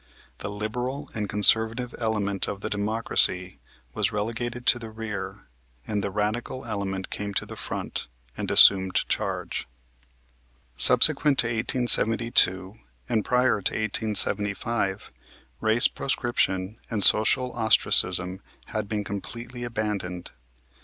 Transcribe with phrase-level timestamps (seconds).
[0.39, 3.59] The liberal and conservative element of the Democracy
[3.93, 5.45] was relegated to the rear
[5.85, 9.67] and the radical element came to the front and assumed charge.
[10.75, 12.73] Subsequent to 1872
[13.07, 15.11] and prior to 1875
[15.61, 20.31] race proscription and social ostracism had been completely abandoned.